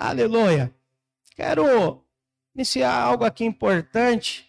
[0.00, 0.72] Aleluia.
[1.34, 2.04] Quero
[2.54, 4.48] iniciar algo aqui importante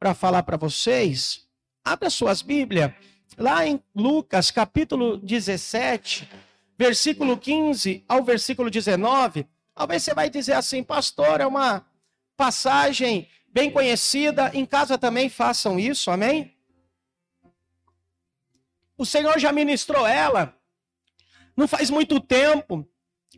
[0.00, 1.46] para falar para vocês.
[1.84, 2.92] Abra suas Bíblias
[3.38, 6.28] lá em Lucas capítulo 17,
[6.76, 9.46] versículo 15 ao versículo 19.
[9.76, 11.86] Talvez você vai dizer assim, pastor, é uma
[12.36, 14.50] passagem bem conhecida.
[14.54, 16.52] Em casa também façam isso, amém?
[18.98, 20.52] O Senhor já ministrou ela.
[21.56, 22.84] Não faz muito tempo.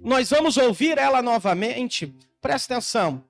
[0.01, 2.15] Nós vamos ouvir ela novamente.
[2.41, 3.25] Presta atenção.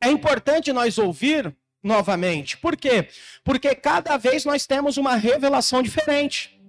[0.00, 2.56] É importante nós ouvir novamente.
[2.56, 3.08] Por quê?
[3.44, 6.60] Porque cada vez nós temos uma revelação diferente.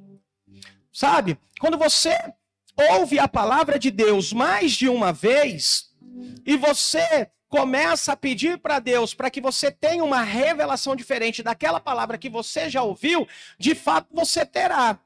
[0.92, 1.38] Sabe?
[1.60, 2.16] Quando você
[2.92, 5.92] ouve a palavra de Deus mais de uma vez
[6.46, 11.80] e você começa a pedir para Deus para que você tenha uma revelação diferente daquela
[11.80, 15.00] palavra que você já ouviu, de fato você terá.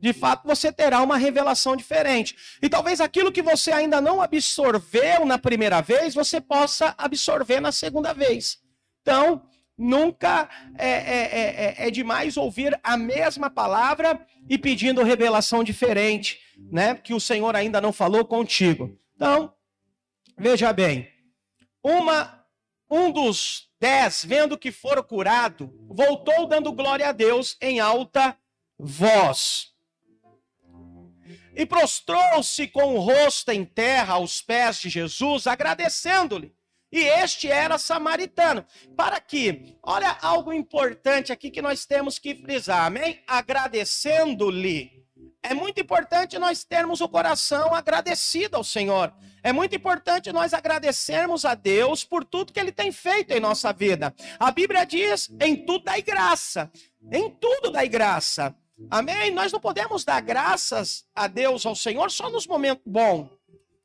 [0.00, 2.36] De fato você terá uma revelação diferente.
[2.62, 7.72] E talvez aquilo que você ainda não absorveu na primeira vez, você possa absorver na
[7.72, 8.58] segunda vez.
[9.02, 9.42] Então,
[9.76, 16.38] nunca é, é, é, é, é demais ouvir a mesma palavra e pedindo revelação diferente,
[16.70, 16.94] né?
[16.94, 18.98] Que o Senhor ainda não falou contigo.
[19.16, 19.52] Então,
[20.38, 21.14] veja bem
[21.84, 22.42] uma,
[22.90, 28.34] um dos dez, vendo que fora curado, voltou dando glória a Deus em alta
[28.78, 29.73] voz.
[31.56, 36.52] E prostrou-se com o rosto em terra aos pés de Jesus, agradecendo-lhe.
[36.90, 38.64] E este era samaritano.
[38.96, 43.20] Para que, olha algo importante aqui que nós temos que frisar, amém?
[43.26, 45.04] Agradecendo-lhe.
[45.42, 49.12] É muito importante nós termos o coração agradecido ao Senhor.
[49.42, 53.72] É muito importante nós agradecermos a Deus por tudo que Ele tem feito em nossa
[53.72, 54.14] vida.
[54.38, 56.70] A Bíblia diz: em tudo dai graça.
[57.12, 58.56] Em tudo dai graça.
[58.90, 59.30] Amém?
[59.30, 63.28] Nós não podemos dar graças a Deus, ao Senhor, só nos momentos bons.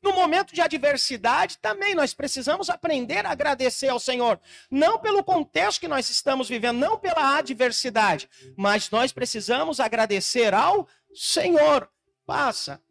[0.02, 4.40] No momento de adversidade, também nós precisamos aprender a agradecer ao Senhor.
[4.70, 10.88] Não pelo contexto que nós estamos vivendo, não pela adversidade, mas nós precisamos agradecer ao
[11.14, 11.88] Senhor.
[12.26, 12.82] Passa.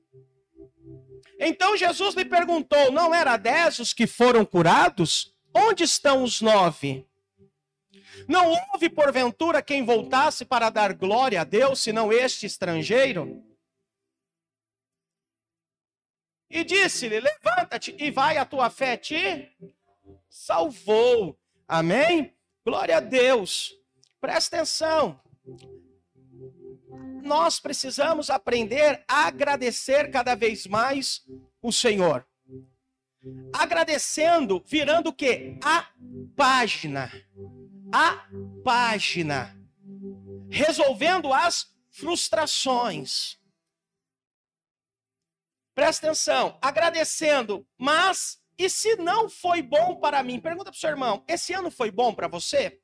[1.40, 5.34] Então Jesus lhe perguntou: Não era dez os que foram curados?
[5.56, 7.09] Onde estão os nove?
[8.28, 13.44] Não houve, porventura, quem voltasse para dar glória a Deus, senão este estrangeiro?
[16.50, 19.47] E disse-lhe: Levanta-te e vai, a tua fé te
[20.30, 21.38] salvou.
[21.68, 22.34] Amém?
[22.66, 23.75] Glória a Deus.
[24.19, 25.19] Presta atenção.
[27.24, 31.24] Nós precisamos aprender a agradecer cada vez mais
[31.62, 32.25] o Senhor.
[33.53, 35.57] Agradecendo, virando o quê?
[35.63, 35.88] A
[36.36, 37.12] página.
[37.92, 38.28] A
[38.64, 39.56] página.
[40.50, 43.38] Resolvendo as frustrações.
[45.74, 50.38] Presta atenção, agradecendo, mas e se não foi bom para mim?
[50.38, 52.82] Pergunta para o seu irmão: esse ano foi bom para você?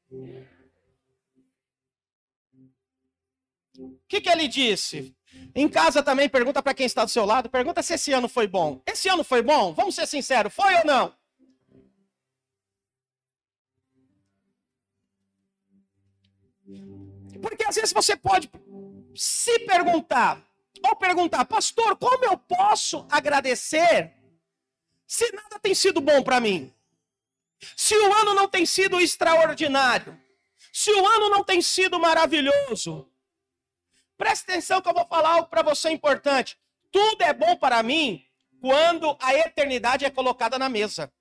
[3.77, 5.13] O que, que ele disse?
[5.53, 8.47] Em casa também pergunta para quem está do seu lado, pergunta se esse ano foi
[8.47, 8.81] bom.
[8.87, 9.73] Esse ano foi bom?
[9.73, 11.13] Vamos ser sinceros, foi ou não?
[17.41, 18.49] Porque às vezes você pode
[19.15, 20.41] se perguntar,
[20.83, 24.13] ou perguntar, pastor, como eu posso agradecer
[25.07, 26.73] se nada tem sido bom para mim?
[27.75, 30.19] Se o ano não tem sido extraordinário?
[30.71, 33.09] Se o ano não tem sido maravilhoso?
[34.17, 36.57] Presta atenção que eu vou falar algo para você importante.
[36.91, 38.25] Tudo é bom para mim
[38.61, 41.11] quando a eternidade é colocada na mesa.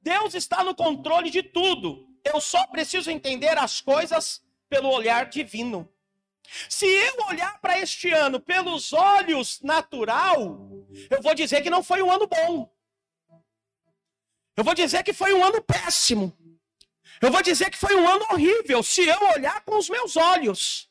[0.00, 2.07] Deus está no controle de tudo.
[2.24, 5.88] Eu só preciso entender as coisas pelo olhar divino.
[6.68, 10.70] Se eu olhar para este ano pelos olhos natural,
[11.10, 12.72] eu vou dizer que não foi um ano bom.
[14.56, 16.36] Eu vou dizer que foi um ano péssimo.
[17.20, 20.88] Eu vou dizer que foi um ano horrível se eu olhar com os meus olhos.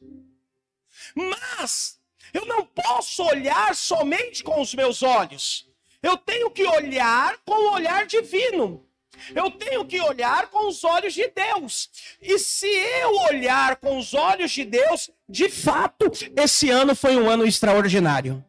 [1.15, 1.99] Mas
[2.33, 5.67] eu não posso olhar somente com os meus olhos.
[6.01, 8.86] Eu tenho que olhar com o olhar divino.
[9.35, 11.89] Eu tenho que olhar com os olhos de Deus.
[12.21, 17.29] E se eu olhar com os olhos de Deus, de fato, esse ano foi um
[17.29, 18.43] ano extraordinário.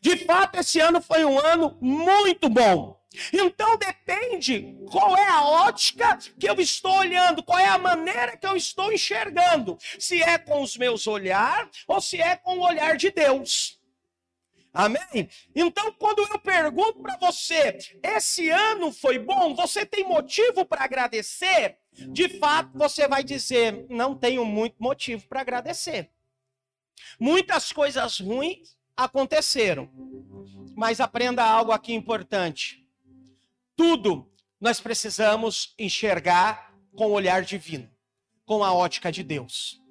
[0.00, 2.98] De fato, esse ano foi um ano muito bom.
[3.32, 8.46] Então depende qual é a ótica que eu estou olhando, qual é a maneira que
[8.46, 9.78] eu estou enxergando.
[9.98, 13.77] Se é com os meus olhar ou se é com o olhar de Deus.
[14.78, 15.28] Amém?
[15.56, 19.52] Então, quando eu pergunto para você, esse ano foi bom?
[19.56, 21.78] Você tem motivo para agradecer?
[22.12, 26.12] De fato, você vai dizer: não tenho muito motivo para agradecer.
[27.18, 29.90] Muitas coisas ruins aconteceram.
[30.76, 32.88] Mas aprenda algo aqui importante.
[33.74, 37.90] Tudo nós precisamos enxergar com o olhar divino,
[38.46, 39.82] com a ótica de Deus.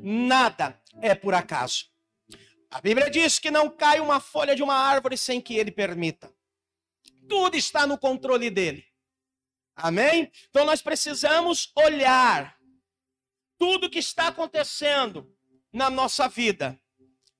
[0.00, 1.92] Nada é por acaso.
[2.74, 6.28] A Bíblia diz que não cai uma folha de uma árvore sem que ele permita.
[7.28, 8.84] Tudo está no controle dele.
[9.76, 10.28] Amém?
[10.50, 12.58] Então nós precisamos olhar
[13.56, 15.32] tudo que está acontecendo
[15.72, 16.76] na nossa vida,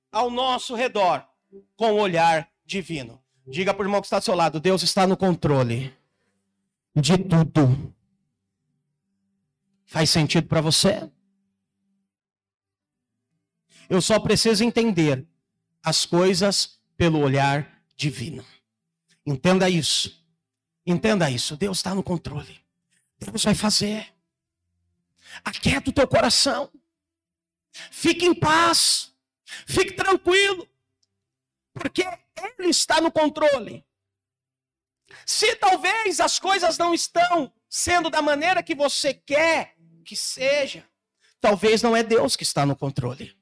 [0.09, 1.27] ao nosso redor,
[1.75, 3.21] com o olhar divino.
[3.45, 5.93] Diga para o irmão que está do seu lado: Deus está no controle
[6.95, 7.93] de tudo.
[9.85, 11.11] Faz sentido para você?
[13.89, 15.27] Eu só preciso entender
[15.83, 18.45] as coisas pelo olhar divino.
[19.25, 20.23] Entenda isso.
[20.85, 21.55] Entenda isso.
[21.57, 22.63] Deus está no controle.
[23.19, 24.13] Deus vai fazer.
[25.43, 26.71] Aquieta o teu coração.
[27.91, 29.13] Fique em paz.
[29.65, 30.67] Fique tranquilo.
[31.73, 33.85] Porque Ele está no controle.
[35.25, 40.87] Se talvez as coisas não estão sendo da maneira que você quer que seja,
[41.41, 43.34] talvez não é Deus que está no controle.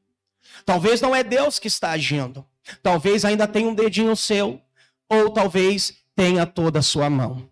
[0.65, 2.45] Talvez não é Deus que está agindo.
[2.81, 4.61] Talvez ainda tenha um dedinho seu,
[5.09, 7.49] ou talvez tenha toda a sua mão.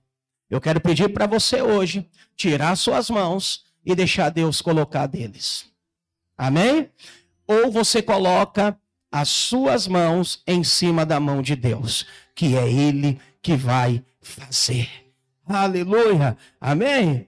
[0.50, 5.66] Eu quero pedir para você hoje tirar suas mãos e deixar Deus colocar deles.
[6.38, 6.90] Amém?
[7.48, 8.78] Ou você coloca
[9.12, 14.90] as suas mãos em cima da mão de Deus, que é Ele que vai fazer.
[15.46, 16.38] Aleluia.
[16.60, 17.28] Amém?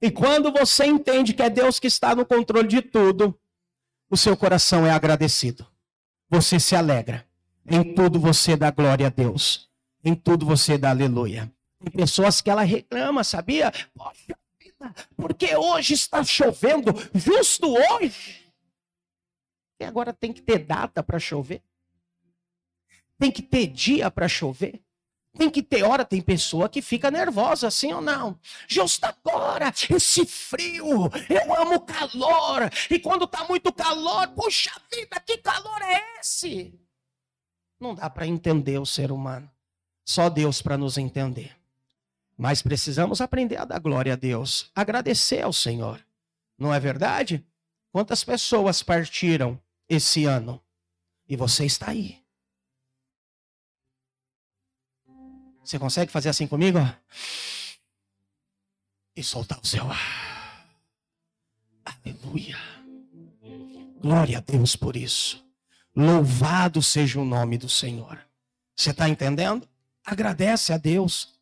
[0.00, 3.38] E quando você entende que é Deus que está no controle de tudo,
[4.12, 5.66] o seu coração é agradecido.
[6.28, 7.26] Você se alegra.
[7.64, 9.70] Em tudo você dá glória a Deus.
[10.04, 11.50] Em tudo você dá aleluia.
[11.78, 13.72] Tem pessoas que ela reclama, sabia?
[13.94, 18.52] Poxa vida, porque hoje está chovendo, justo hoje.
[19.80, 21.62] E agora tem que ter data para chover.
[23.18, 24.82] Tem que ter dia para chover.
[25.36, 28.38] Tem que ter hora, tem pessoa que fica nervosa, assim ou não.
[28.68, 32.70] Justo agora, esse frio, eu amo calor.
[32.90, 36.78] E quando tá muito calor, puxa vida, que calor é esse?
[37.80, 39.50] Não dá para entender o ser humano.
[40.04, 41.56] Só Deus para nos entender.
[42.36, 46.04] Mas precisamos aprender a dar glória a Deus, agradecer ao Senhor.
[46.58, 47.44] Não é verdade?
[47.90, 50.62] Quantas pessoas partiram esse ano?
[51.28, 52.21] E você está aí.
[55.64, 56.78] Você consegue fazer assim comigo?
[59.14, 60.66] E soltar o seu ar.
[61.84, 62.56] Aleluia.
[64.00, 65.44] Glória a Deus por isso.
[65.94, 68.18] Louvado seja o nome do Senhor.
[68.74, 69.68] Você está entendendo?
[70.04, 71.40] Agradece a Deus.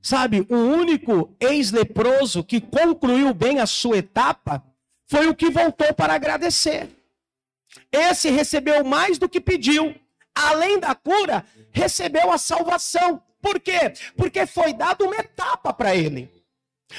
[0.00, 4.64] Sabe, o único ex-leproso que concluiu bem a sua etapa
[5.06, 6.90] foi o que voltou para agradecer.
[7.92, 9.94] Esse recebeu mais do que pediu.
[10.34, 13.22] Além da cura, recebeu a salvação.
[13.42, 13.92] Por quê?
[14.16, 16.30] Porque foi dada uma etapa para ele.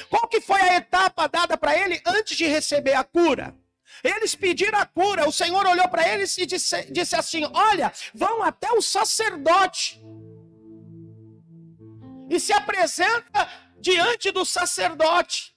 [0.10, 3.56] Qual que foi a etapa dada para ele antes de receber a cura?
[4.04, 8.44] Eles pediram a cura, o Senhor olhou para eles e disse, disse assim: Olha, vão
[8.44, 10.02] até o sacerdote
[12.30, 13.50] e se apresenta
[13.80, 15.56] diante do sacerdote.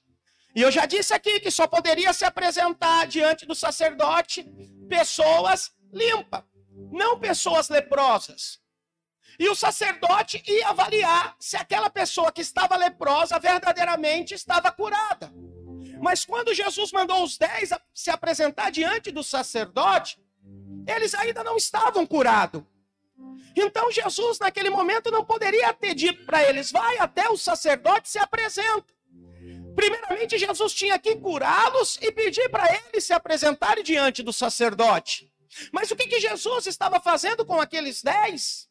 [0.55, 4.47] E eu já disse aqui que só poderia se apresentar diante do sacerdote
[4.89, 6.43] pessoas limpas,
[6.93, 8.61] não pessoas leprosas.
[9.39, 15.33] E o sacerdote ia avaliar se aquela pessoa que estava leprosa verdadeiramente estava curada.
[16.01, 20.19] Mas quando Jesus mandou os dez se apresentar diante do sacerdote,
[20.87, 22.63] eles ainda não estavam curados.
[23.57, 28.13] Então Jesus, naquele momento, não poderia ter dito para eles: vai até o sacerdote e
[28.13, 28.95] se apresenta.
[29.75, 35.31] Primeiramente, Jesus tinha que curá-los e pedir para eles se apresentarem diante do sacerdote.
[35.73, 38.69] Mas o que, que Jesus estava fazendo com aqueles dez?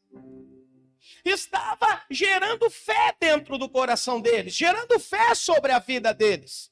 [1.29, 6.71] Estava gerando fé dentro do coração deles, gerando fé sobre a vida deles.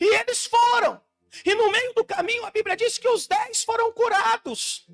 [0.00, 1.00] E eles foram.
[1.44, 4.86] E no meio do caminho, a Bíblia diz que os dez foram curados.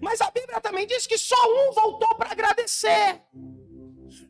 [0.00, 3.22] Mas a Bíblia também diz que só um voltou para agradecer.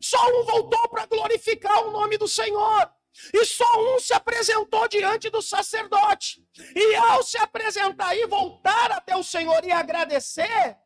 [0.01, 2.89] Só um voltou para glorificar o nome do Senhor.
[3.33, 6.41] E só um se apresentou diante do sacerdote.
[6.75, 10.77] E ao se apresentar e voltar até o Senhor e agradecer,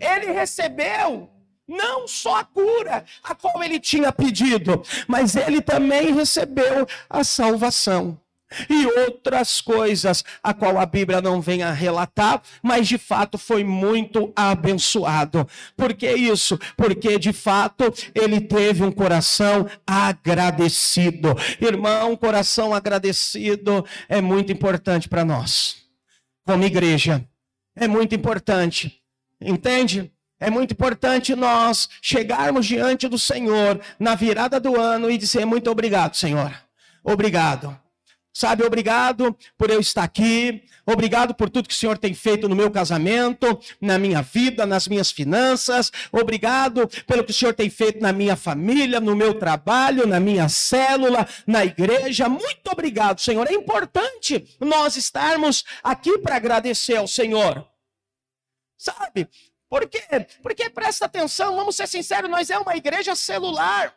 [0.00, 1.30] ele recebeu
[1.66, 8.18] não só a cura a qual ele tinha pedido, mas ele também recebeu a salvação.
[8.70, 13.64] E outras coisas a qual a Bíblia não vem a relatar, mas de fato foi
[13.64, 15.48] muito abençoado.
[15.76, 16.56] Por que isso?
[16.76, 21.34] Porque de fato ele teve um coração agradecido.
[21.60, 25.78] Irmão, um coração agradecido é muito importante para nós,
[26.44, 27.26] como igreja.
[27.74, 29.02] É muito importante.
[29.40, 30.10] Entende?
[30.38, 35.70] É muito importante nós chegarmos diante do Senhor na virada do ano e dizer muito
[35.70, 36.52] obrigado, Senhor.
[37.02, 37.78] Obrigado.
[38.34, 40.62] Sabe, obrigado por eu estar aqui.
[40.84, 44.86] Obrigado por tudo que o Senhor tem feito no meu casamento, na minha vida, nas
[44.86, 45.90] minhas finanças.
[46.12, 50.50] Obrigado pelo que o Senhor tem feito na minha família, no meu trabalho, na minha
[50.50, 52.28] célula, na igreja.
[52.28, 53.48] Muito obrigado, Senhor.
[53.48, 57.66] É importante nós estarmos aqui para agradecer ao Senhor.
[58.76, 59.30] Sabe?
[59.68, 60.00] Por quê?
[60.42, 63.96] Porque presta atenção, vamos ser sinceros, nós é uma igreja celular,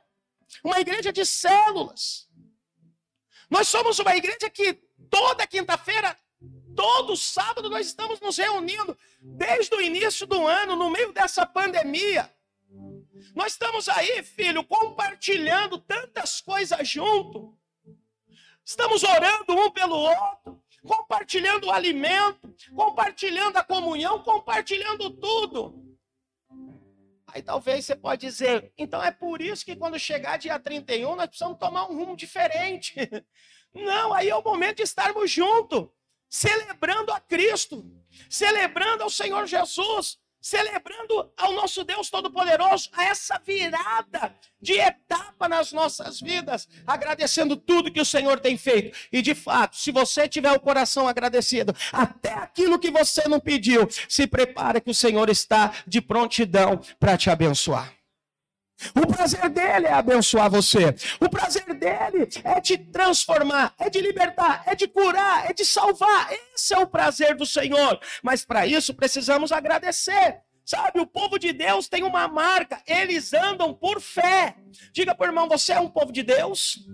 [0.63, 2.27] uma igreja de células.
[3.49, 4.73] Nós somos uma igreja que
[5.09, 6.17] toda quinta-feira,
[6.75, 12.31] todo sábado, nós estamos nos reunindo, desde o início do ano, no meio dessa pandemia.
[13.35, 17.57] Nós estamos aí, filho, compartilhando tantas coisas junto.
[18.65, 25.89] Estamos orando um pelo outro compartilhando o alimento, compartilhando a comunhão, compartilhando tudo.
[27.27, 31.27] Aí talvez você pode dizer, então é por isso que quando chegar dia 31 nós
[31.27, 32.95] precisamos tomar um rumo diferente.
[33.73, 35.87] Não, aí é o momento de estarmos juntos,
[36.27, 37.85] celebrando a Cristo,
[38.29, 45.71] celebrando ao Senhor Jesus, celebrando ao nosso Deus Todo-Poderoso, a essa virada de etapa nas
[45.71, 48.97] nossas vidas, agradecendo tudo que o Senhor tem feito.
[49.11, 53.87] E de fato, se você tiver o coração agradecido, até aquilo que você não pediu,
[54.07, 57.98] se prepare que o Senhor está de prontidão para te abençoar.
[58.95, 60.95] O prazer dele é abençoar você.
[61.19, 66.31] O prazer dele é te transformar, é de libertar, é de curar, é de salvar.
[66.55, 67.99] Esse é o prazer do Senhor.
[68.23, 70.41] Mas para isso precisamos agradecer.
[70.65, 74.55] Sabe, o povo de Deus tem uma marca, eles andam por fé.
[74.93, 76.87] Diga para o irmão: você é um povo de Deus?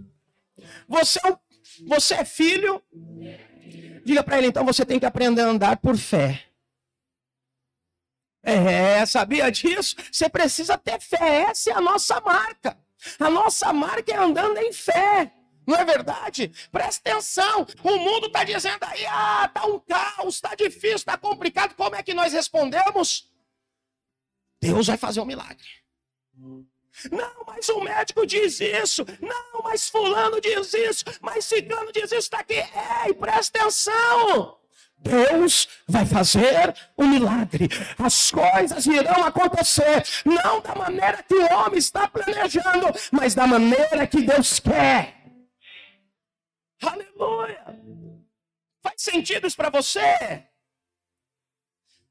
[0.88, 1.36] Você é, um,
[1.86, 2.82] você é filho?
[4.06, 6.42] Diga para ele: então você tem que aprender a andar por fé.
[8.46, 9.96] É, sabia disso?
[10.12, 12.78] Você precisa ter fé, essa é a nossa marca.
[13.20, 15.32] A nossa marca é andando em fé.
[15.68, 16.52] Não é verdade?
[16.72, 17.66] Presta atenção.
[17.84, 21.74] O mundo está dizendo aí, ah, tá um caos, está difícil, está complicado.
[21.75, 23.28] Como é que nós respondemos?
[24.62, 25.68] Deus vai fazer um milagre.
[27.12, 29.04] Não, mas o médico diz isso.
[29.20, 31.04] Não, mas fulano diz isso.
[31.20, 32.16] Mas cigano diz isso.
[32.16, 32.64] Está aqui.
[33.06, 34.58] Ei, presta atenção.
[34.98, 37.70] Deus vai fazer um milagre.
[37.98, 44.08] As coisas irão acontecer, não da maneira que o homem está planejando, mas da maneira
[44.08, 45.16] que Deus quer.
[46.82, 47.80] Aleluia!
[48.82, 50.48] Faz sentido isso para você?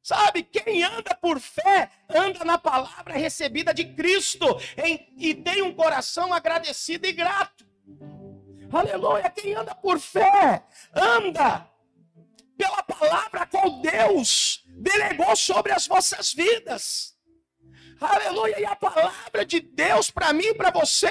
[0.03, 5.73] Sabe, quem anda por fé, anda na palavra recebida de Cristo em, e tem um
[5.75, 7.67] coração agradecido e grato.
[8.71, 9.31] Aleluia!
[9.31, 10.63] Quem anda por fé,
[10.93, 11.67] anda
[12.57, 17.14] pela palavra qual Deus delegou sobre as vossas vidas.
[18.01, 18.61] Aleluia.
[18.61, 21.07] E a palavra de Deus para mim e para você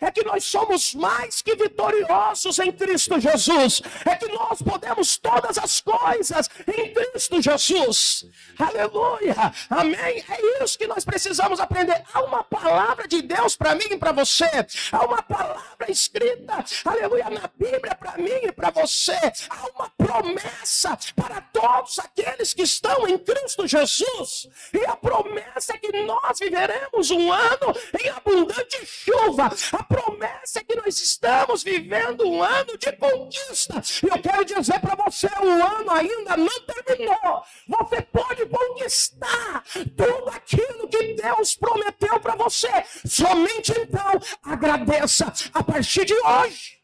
[0.00, 3.82] é que nós somos mais que vitoriosos em Cristo Jesus.
[4.04, 8.26] É que nós podemos todas as coisas em Cristo Jesus.
[8.58, 9.34] Aleluia.
[9.70, 10.24] Amém.
[10.28, 12.02] É isso que nós precisamos aprender.
[12.12, 14.48] Há uma palavra de Deus para mim e para você.
[14.92, 19.18] Há uma palavra escrita, aleluia, na Bíblia para mim e para você.
[19.50, 24.48] Há uma promessa para todos aqueles que estão em Cristo Jesus.
[24.72, 29.50] E a promessa é que nós nós viveremos um ano em abundante chuva.
[29.72, 33.82] A promessa é que nós estamos vivendo um ano de conquista.
[34.04, 37.42] E eu quero dizer para você: o ano ainda não terminou.
[37.66, 39.64] Você pode conquistar
[39.96, 42.68] tudo aquilo que Deus prometeu para você.
[43.06, 46.78] Somente então agradeça a partir de hoje.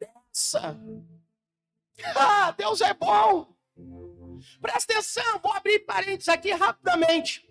[0.00, 0.76] Agradeça.
[2.14, 3.54] Ah, Deus é bom.
[4.60, 7.46] Presta atenção, vou abrir parênteses aqui rapidamente.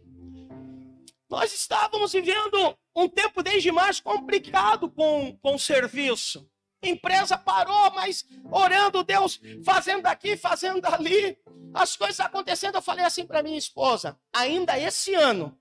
[1.30, 6.50] Nós estávamos vivendo um tempo desde março complicado com, com o serviço.
[6.84, 11.38] empresa parou, mas orando Deus, fazendo aqui, fazendo ali,
[11.74, 12.76] as coisas acontecendo.
[12.76, 15.58] Eu falei assim para minha esposa: ainda esse ano,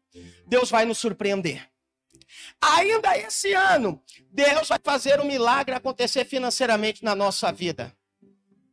[0.47, 1.69] Deus vai nos surpreender.
[2.61, 7.97] Ainda esse ano, Deus vai fazer um milagre acontecer financeiramente na nossa vida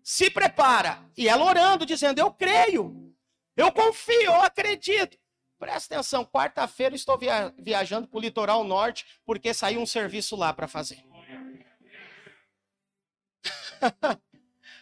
[0.03, 1.03] se prepara.
[1.17, 3.13] E ela orando, dizendo: Eu creio,
[3.55, 5.17] eu confio, eu acredito.
[5.59, 10.51] Presta atenção, quarta-feira estou via viajando para o litoral norte, porque saiu um serviço lá
[10.51, 11.03] para fazer.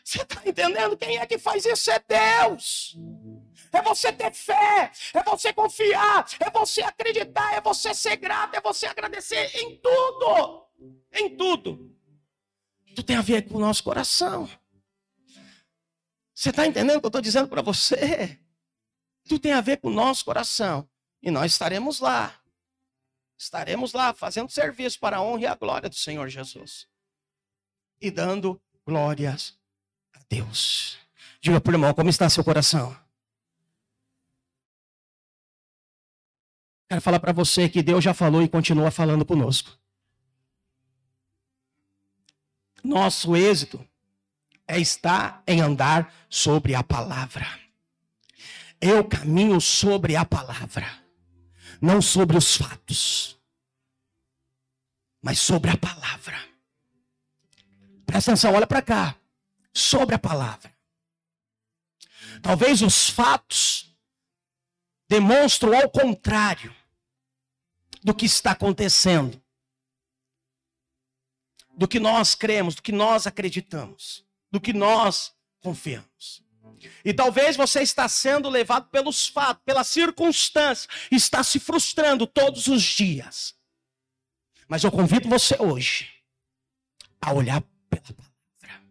[0.04, 0.98] Você está entendendo?
[0.98, 1.92] Quem é que faz isso?
[1.92, 2.98] É Deus.
[3.72, 8.62] É você ter fé, é você confiar, é você acreditar, é você ser grato, é
[8.62, 10.66] você agradecer em tudo.
[11.14, 11.96] Em tudo.
[12.88, 14.50] Tudo tem a ver com o nosso coração.
[16.40, 18.40] Você está entendendo o que eu estou dizendo para você?
[19.28, 20.88] Tudo tem a ver com o nosso coração.
[21.22, 22.34] E nós estaremos lá.
[23.38, 26.88] Estaremos lá fazendo serviço para a honra e a glória do Senhor Jesus.
[28.00, 29.60] E dando glórias
[30.14, 30.98] a Deus.
[31.42, 32.98] Diga para o irmão, como está seu coração?
[36.88, 39.78] Quero falar para você que Deus já falou e continua falando conosco.
[42.82, 43.86] Nosso êxito
[44.70, 47.48] é estar em andar sobre a palavra.
[48.80, 50.88] Eu caminho sobre a palavra,
[51.82, 53.36] não sobre os fatos,
[55.20, 56.40] mas sobre a palavra.
[58.06, 59.16] Presta atenção, olha para cá.
[59.74, 60.72] Sobre a palavra.
[62.42, 63.92] Talvez os fatos
[65.08, 66.74] demonstram ao contrário
[68.04, 69.42] do que está acontecendo,
[71.76, 76.44] do que nós cremos, do que nós acreditamos, do que nós confiamos.
[77.04, 82.82] E talvez você está sendo levado pelos fatos, pelas circunstâncias, está se frustrando todos os
[82.82, 83.56] dias.
[84.68, 86.10] Mas eu convido você hoje
[87.22, 88.88] a olhar pela palavra,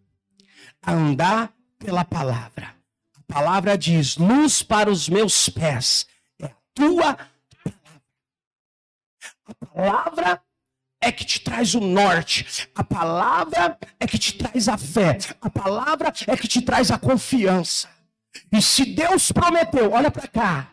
[0.82, 2.76] a andar pela palavra.
[3.16, 6.06] A palavra diz: luz para os meus pés
[6.38, 7.32] é a tua palavra.
[9.46, 10.47] A palavra
[11.00, 12.68] é que te traz o norte.
[12.74, 15.18] A palavra é que te traz a fé.
[15.40, 17.88] A palavra é que te traz a confiança.
[18.52, 20.68] E se Deus prometeu, olha para cá.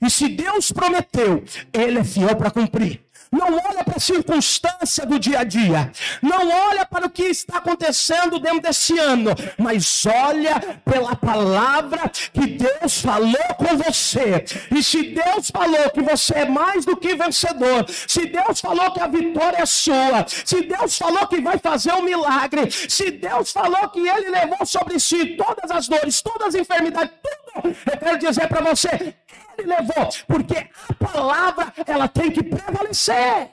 [0.00, 3.03] E se Deus prometeu, Ele é fiel para cumprir.
[3.34, 5.90] Não olha para a circunstância do dia a dia.
[6.22, 9.30] Não olha para o que está acontecendo dentro desse ano.
[9.58, 14.44] Mas olha pela palavra que Deus falou com você.
[14.70, 17.84] E se Deus falou que você é mais do que vencedor.
[17.88, 20.24] Se Deus falou que a vitória é sua.
[20.28, 22.70] Se Deus falou que vai fazer um milagre.
[22.70, 27.43] Se Deus falou que Ele levou sobre si todas as dores, todas as enfermidades, tudo.
[27.56, 29.14] Eu quero dizer para você
[29.58, 33.50] ele levou, porque a palavra ela tem que prevalecer.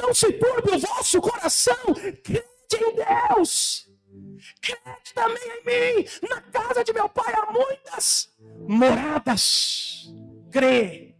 [0.00, 1.76] Não se turbe o vosso coração,
[2.22, 3.88] crede em Deus.
[4.60, 6.08] Crede também em mim.
[6.28, 8.34] Na casa de meu pai há muitas
[8.66, 10.06] moradas.
[10.50, 11.14] Crê.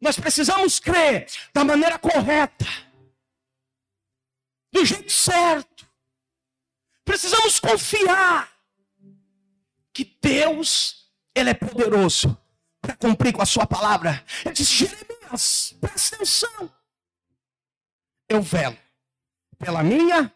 [0.00, 2.66] Nós precisamos crer da maneira correta,
[4.72, 5.86] do jeito certo.
[7.04, 8.53] Precisamos confiar
[9.94, 12.36] que Deus ele é poderoso
[12.80, 14.22] para cumprir com a sua palavra.
[14.44, 16.70] Ele disse: Jeremias, presta atenção.
[18.28, 18.76] Eu velo
[19.58, 20.34] pela minha.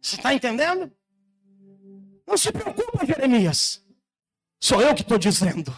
[0.00, 0.92] Você está entendendo?
[2.26, 3.80] Não se preocupa, Jeremias.
[4.60, 5.74] Sou eu que estou dizendo.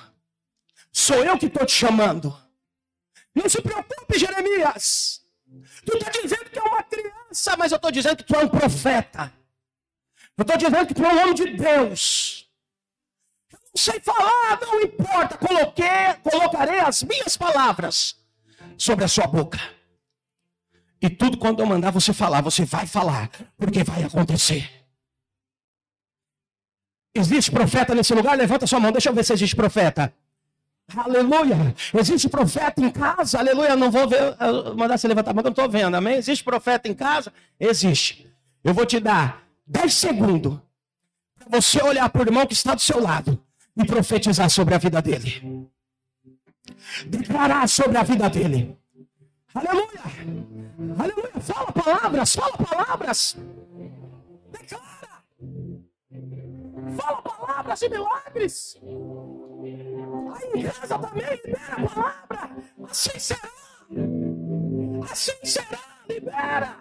[0.91, 2.35] Sou eu que estou te chamando.
[3.35, 5.23] Não se preocupe, Jeremias.
[5.85, 8.49] Tu está dizendo que é uma criança, mas eu estou dizendo que tu é um
[8.49, 9.33] profeta.
[10.37, 12.49] Eu estou dizendo que é um homem de Deus.
[13.53, 15.39] Eu não sei falar, não importa.
[15.39, 18.17] Coloquei, colocarei as minhas palavras
[18.77, 19.61] sobre a sua boca.
[21.01, 24.69] E tudo quando eu mandar você falar, você vai falar, porque vai acontecer.
[27.15, 28.37] Existe profeta nesse lugar?
[28.37, 30.13] Levanta sua mão, deixa eu ver se existe profeta.
[30.97, 31.75] Aleluia.
[31.95, 33.39] Existe profeta em casa?
[33.39, 33.77] Aleluia.
[33.77, 34.37] Não vou ver,
[34.77, 35.95] mandar você levantar a mão, eu não estou vendo.
[35.95, 36.17] Amém?
[36.17, 37.33] Existe profeta em casa?
[37.61, 38.29] Existe.
[38.65, 40.59] Eu vou te dar 10 segundos
[41.37, 43.43] para você olhar para o irmão que está do seu lado
[43.77, 45.69] e profetizar sobre a vida dele.
[47.07, 48.79] Declarar sobre a vida dele.
[49.55, 50.01] Aleluia!
[50.99, 51.41] Aleluia!
[51.41, 53.37] Fala palavras, fala palavras.
[54.51, 55.25] Declara.
[56.97, 58.77] Fala palavras e milagres.
[60.35, 62.51] Aí em casa também libera a palavra.
[62.89, 63.51] Assim será.
[65.11, 65.79] Assim será.
[66.09, 66.77] Libera.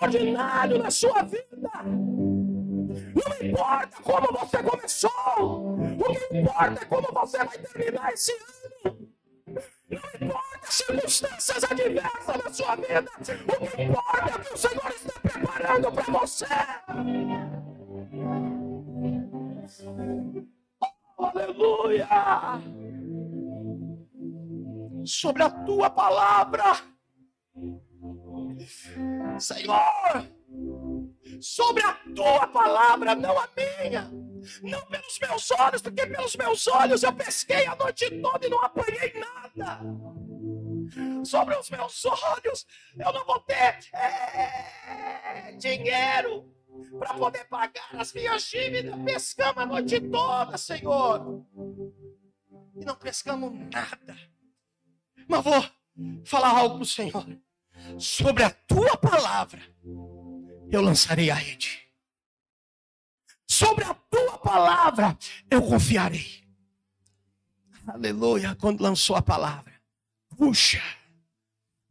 [0.00, 1.70] Extraordinário na sua vida.
[1.84, 8.98] Não importa como você começou, o que importa é como você vai terminar esse ano.
[9.90, 14.56] Não importa as circunstâncias adversas na sua vida, o que importa é o que o
[14.56, 16.46] Senhor está preparando para você.
[21.18, 22.08] Oh, aleluia!
[25.04, 26.76] Sobre a tua palavra
[29.40, 30.26] Senhor,
[31.40, 34.10] sobre a tua palavra, não a minha.
[34.62, 38.62] Não pelos meus olhos, porque pelos meus olhos eu pesquei a noite toda e não
[38.62, 39.80] apanhei nada.
[41.24, 42.66] Sobre os meus olhos,
[42.98, 46.50] eu não vou ter é, dinheiro
[46.98, 48.94] para poder pagar as minhas dívidas.
[49.04, 51.44] Pescamos a noite toda, Senhor.
[52.76, 54.16] E não pescamos nada.
[55.28, 55.64] Mas vou
[56.24, 57.26] falar algo para o Senhor.
[57.98, 59.60] Sobre a tua palavra
[60.70, 61.80] eu lançarei a rede.
[63.46, 65.18] Sobre a tua palavra
[65.50, 66.44] eu confiarei.
[67.86, 68.54] Aleluia.
[68.54, 69.72] Quando lançou a palavra,
[70.36, 70.82] puxa,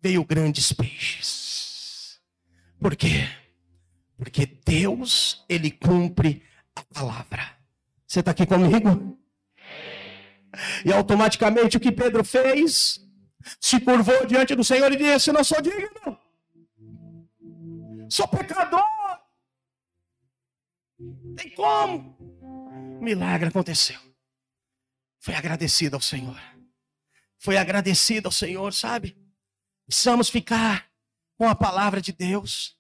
[0.02, 2.22] veio grandes peixes.
[2.80, 3.28] Por quê?
[4.18, 6.44] Porque Deus, Ele cumpre
[6.76, 7.58] a palavra.
[8.08, 9.18] Você está aqui comigo?
[10.86, 13.00] E automaticamente o que Pedro fez?
[13.60, 16.18] Se curvou diante do Senhor e disse: Não sou digno,
[18.10, 18.84] sou pecador.
[21.38, 22.18] Tem como?
[23.00, 24.00] milagre aconteceu.
[25.20, 26.40] Foi agradecido ao Senhor.
[27.38, 29.18] Foi agradecido ao Senhor, sabe?
[29.86, 30.88] Precisamos ficar
[31.38, 32.78] com a palavra de Deus.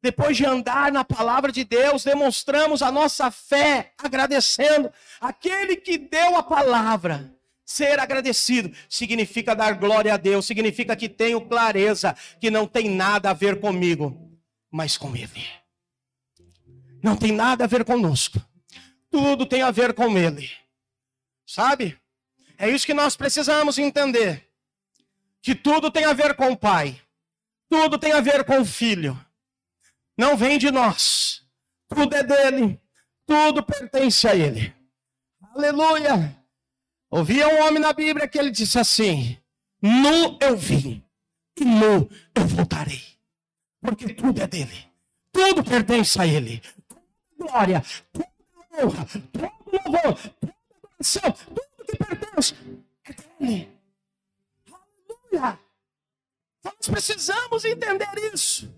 [0.00, 6.36] Depois de andar na palavra de Deus, demonstramos a nossa fé agradecendo aquele que deu
[6.36, 7.34] a palavra.
[7.68, 13.30] Ser agradecido significa dar glória a Deus, significa que tenho clareza que não tem nada
[13.30, 14.32] a ver comigo,
[14.70, 15.46] mas com Ele.
[17.02, 18.40] Não tem nada a ver conosco,
[19.10, 20.50] tudo tem a ver com Ele.
[21.46, 21.98] Sabe?
[22.56, 24.48] É isso que nós precisamos entender:
[25.42, 27.00] que tudo tem a ver com o Pai,
[27.68, 29.18] tudo tem a ver com o Filho
[30.18, 31.44] não vem de nós.
[31.86, 32.80] Tudo é dele.
[33.24, 34.74] Tudo pertence a ele.
[35.54, 36.36] Aleluia.
[37.10, 39.38] Ouvia um homem na Bíblia que ele disse assim:
[39.80, 41.04] Nu eu vim,
[41.58, 43.02] e nu eu voltarei.
[43.80, 44.86] Porque tudo é dele.
[45.32, 46.62] Tudo pertence a ele.
[47.38, 48.28] Glória, toda
[48.74, 52.54] honra, todo louvor, toda adoração, tudo que pertence
[53.04, 53.12] é
[53.44, 53.68] dele.
[54.66, 55.58] Aleluia.
[56.64, 58.68] Nós precisamos entender isso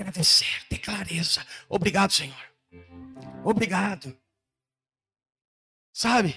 [0.00, 1.44] agradecer, ter clareza.
[1.68, 2.36] Obrigado, Senhor.
[3.44, 4.16] Obrigado.
[5.96, 6.36] Sabe?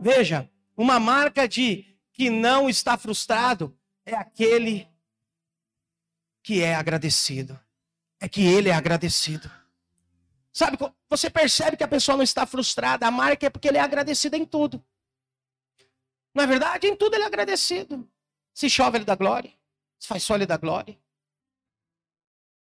[0.00, 4.88] Veja, uma marca de que não está frustrado é aquele
[6.42, 7.60] que é agradecido.
[8.18, 9.50] É que ele é agradecido.
[10.50, 10.78] Sabe,
[11.10, 14.34] você percebe que a pessoa não está frustrada, a marca é porque ele é agradecido
[14.34, 14.82] em tudo.
[16.34, 16.86] Não é verdade?
[16.86, 18.10] Em tudo ele é agradecido.
[18.54, 19.52] Se chove, ele dá glória.
[19.98, 20.98] Se faz sol, ele dá glória.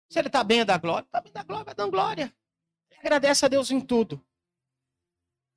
[0.07, 1.03] Se ele está bem, é da glória.
[1.07, 2.31] Está bem da glória, vai dando glória.
[2.91, 4.23] Ele agradece a Deus em tudo.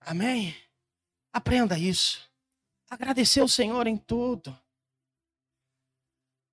[0.07, 0.57] Amém?
[1.33, 2.31] Aprenda isso.
[2.89, 4.57] Agradecer o Senhor em tudo.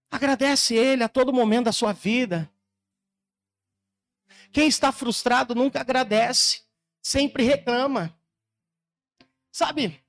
[0.09, 2.51] Agradece Ele a todo momento da sua vida.
[4.51, 6.63] Quem está frustrado nunca agradece,
[6.99, 8.19] sempre reclama.
[9.51, 10.03] Sabe?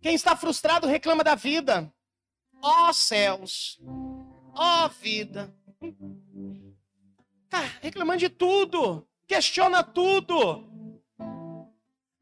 [0.00, 1.92] Quem está frustrado reclama da vida.
[2.62, 3.78] Ó oh, céus,
[4.54, 5.54] ó oh, vida.
[7.50, 9.06] Tá reclamando de tudo.
[9.26, 10.71] Questiona tudo.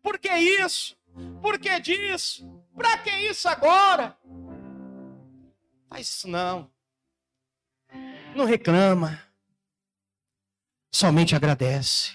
[0.02, 0.96] Por que isso?
[1.42, 2.48] Por que disso?
[2.74, 4.16] Para que isso agora?
[5.88, 6.70] Faz isso não.
[8.34, 9.22] Não reclama.
[10.90, 12.12] Somente agradece.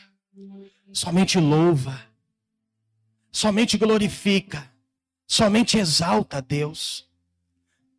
[0.94, 2.02] Somente louva.
[3.32, 4.72] Somente glorifica.
[5.28, 7.08] Somente exalta a Deus.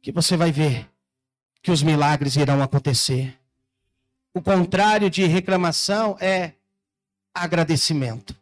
[0.00, 0.88] Que você vai ver
[1.62, 3.38] que os milagres irão acontecer.
[4.32, 6.52] O contrário de reclamação é
[7.34, 8.36] agradecimento.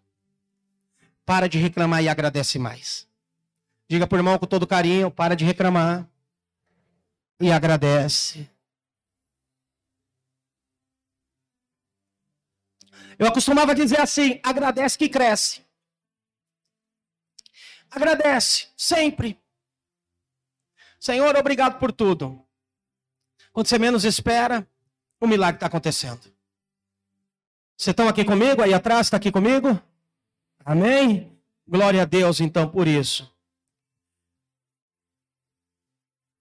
[1.25, 3.09] Para de reclamar e agradece mais.
[3.89, 6.09] Diga por irmão com todo carinho, para de reclamar
[7.41, 8.49] e agradece.
[13.19, 15.65] Eu costumava dizer assim: agradece que cresce.
[17.91, 19.39] Agradece, sempre.
[20.99, 22.45] Senhor, obrigado por tudo.
[23.53, 24.67] Quando você menos espera,
[25.21, 26.23] o milagre está acontecendo.
[27.77, 28.63] Vocês estão aqui comigo?
[28.63, 29.81] Aí atrás, está aqui comigo?
[30.65, 31.39] Amém?
[31.69, 33.31] Glória a Deus, então, por isso.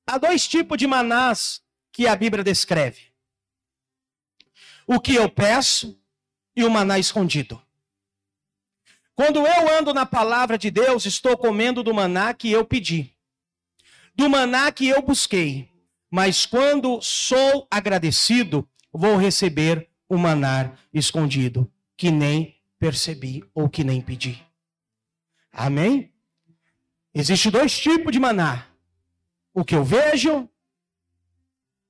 [0.07, 3.13] Há dois tipos de manás que a Bíblia descreve:
[4.87, 5.99] o que eu peço
[6.55, 7.61] e o maná escondido.
[9.15, 13.13] Quando eu ando na palavra de Deus, estou comendo do maná que eu pedi,
[14.15, 15.69] do maná que eu busquei.
[16.09, 24.01] Mas quando sou agradecido, vou receber o manar escondido, que nem percebi ou que nem
[24.01, 24.45] pedi.
[25.53, 26.13] Amém?
[27.13, 28.67] Existem dois tipos de maná:
[29.53, 30.49] o que eu vejo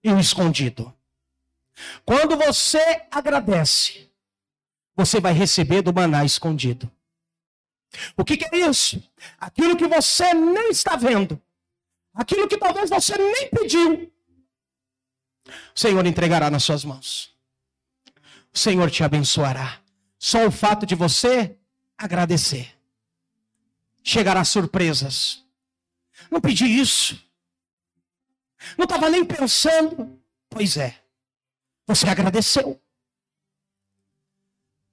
[0.04, 0.94] e o escondido.
[2.06, 4.08] Quando você agradece,
[4.96, 6.92] você vai receber do maná escondido.
[8.16, 9.02] O que, que, é isso?
[9.40, 11.42] Aquilo que você nem está vendo,
[12.14, 14.14] aquilo que talvez você nem pediu,
[15.48, 17.36] o Senhor entregará nas suas mãos.
[18.54, 19.83] O Senhor te abençoará.
[20.24, 21.60] Só o fato de você
[21.98, 22.80] agradecer.
[24.02, 25.46] Chegará surpresas.
[26.32, 27.22] Não pedi isso.
[28.78, 30.18] Não estava nem pensando.
[30.50, 30.98] Pois é.
[31.86, 32.82] Você agradeceu.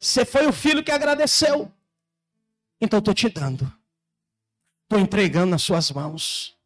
[0.00, 1.72] Você foi o filho que agradeceu.
[2.80, 3.72] Então estou te dando.
[4.82, 6.58] Estou entregando nas suas mãos.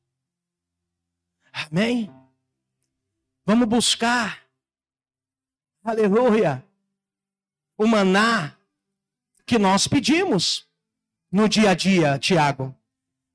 [1.53, 2.11] Amém?
[3.45, 4.43] Vamos buscar.
[5.85, 6.67] Aleluia.
[7.77, 8.55] O maná
[9.47, 10.67] que nós pedimos
[11.31, 12.75] no dia a dia, Tiago.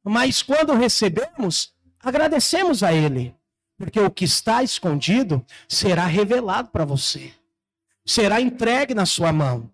[0.04, 3.36] Mas quando recebemos, agradecemos a Ele.
[3.78, 7.34] Porque o que está escondido será revelado para você.
[8.06, 9.72] Será entregue na sua mão.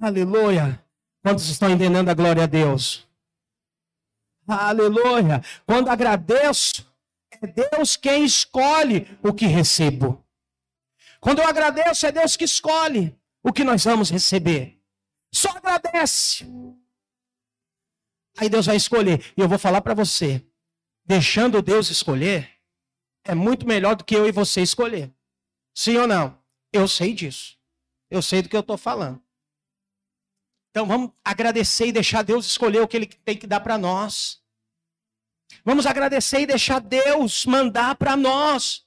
[0.00, 0.82] Aleluia.
[1.22, 3.06] Quantos estão entendendo a glória a Deus?
[4.46, 5.42] Aleluia.
[5.64, 6.84] Quando agradeço,
[7.30, 10.24] é Deus quem escolhe o que recebo.
[11.20, 14.80] Quando eu agradeço, é Deus que escolhe o que nós vamos receber.
[15.32, 16.46] Só agradece.
[18.38, 19.32] Aí Deus vai escolher.
[19.36, 20.46] E eu vou falar para você:
[21.04, 22.50] deixando Deus escolher,
[23.24, 25.12] é muito melhor do que eu e você escolher.
[25.74, 26.38] Sim ou não?
[26.72, 27.58] Eu sei disso.
[28.10, 29.22] Eu sei do que eu estou falando.
[30.70, 34.42] Então vamos agradecer e deixar Deus escolher o que Ele tem que dar para nós.
[35.64, 38.86] Vamos agradecer e deixar Deus mandar para nós.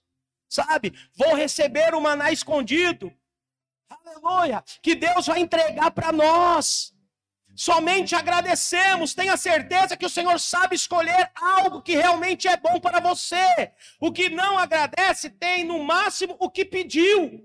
[0.49, 0.93] Sabe?
[1.15, 3.13] Vou receber o maná escondido.
[3.89, 4.63] Aleluia!
[4.81, 6.93] Que Deus vai entregar para nós.
[7.55, 12.99] Somente agradecemos, tenha certeza que o Senhor sabe escolher algo que realmente é bom para
[12.99, 13.71] você.
[13.99, 17.41] O que não agradece tem no máximo o que pediu.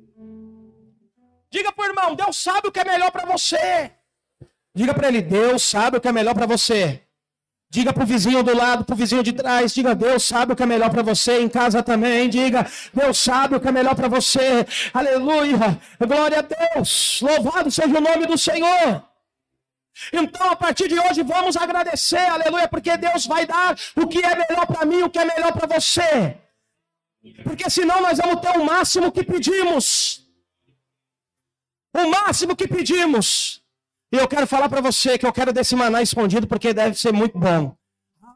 [1.48, 3.92] Diga para o irmão, Deus sabe o que é melhor para você.
[4.74, 7.06] Diga para ele, Deus sabe o que é melhor para você.
[7.72, 10.56] Diga para o vizinho do lado, para o vizinho de trás, diga, Deus sabe o
[10.56, 13.94] que é melhor para você, em casa também, diga, Deus sabe o que é melhor
[13.94, 19.04] para você, aleluia, glória a Deus, louvado seja o nome do Senhor.
[20.12, 24.34] Então, a partir de hoje, vamos agradecer, aleluia, porque Deus vai dar o que é
[24.34, 26.36] melhor para mim, o que é melhor para você.
[27.44, 30.26] Porque senão nós vamos ter o máximo que pedimos.
[31.94, 33.59] O máximo que pedimos.
[34.12, 37.12] E eu quero falar para você que eu quero desse maná escondido porque deve ser
[37.12, 37.76] muito bom.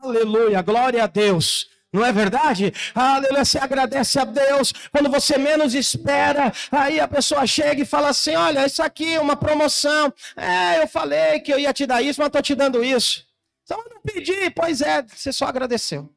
[0.02, 1.68] Aleluia, glória a Deus.
[1.92, 2.72] Não é verdade?
[2.94, 4.72] Aleluia, você agradece a Deus.
[4.90, 9.20] Quando você menos espera, aí a pessoa chega e fala assim: Olha, isso aqui é
[9.20, 10.12] uma promoção.
[10.36, 13.24] É, eu falei que eu ia te dar isso, mas estou te dando isso.
[13.64, 16.12] Só não pedi, pois é, você só agradeceu.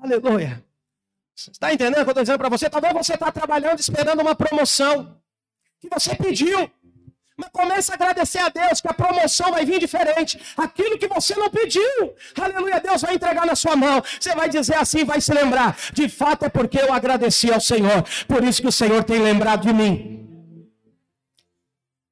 [0.00, 0.62] Aleluia.
[1.34, 2.68] Você está entendendo o que eu estou dizendo para você?
[2.68, 5.16] Talvez você está trabalhando esperando uma promoção
[5.80, 6.68] que você pediu.
[7.40, 10.40] Mas comece a agradecer a Deus que a promoção vai vir diferente.
[10.56, 14.02] Aquilo que você não pediu, aleluia, Deus vai entregar na sua mão.
[14.20, 15.76] Você vai dizer assim, vai se lembrar.
[15.92, 18.02] De fato é porque eu agradeci ao Senhor.
[18.26, 19.94] Por isso que o Senhor tem lembrado de mim.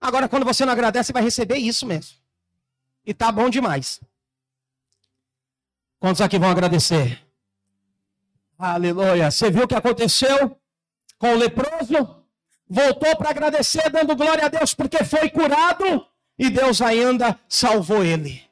[0.00, 2.14] Agora, quando você não agradece, vai receber isso mesmo.
[3.04, 4.00] E tá bom demais.
[5.98, 7.20] Quantos aqui vão agradecer?
[8.56, 9.28] Aleluia.
[9.28, 10.56] Você viu o que aconteceu
[11.18, 12.25] com o leproso?
[12.68, 16.07] Voltou para agradecer, dando glória a Deus, porque foi curado
[16.38, 18.46] e Deus ainda salvou ele.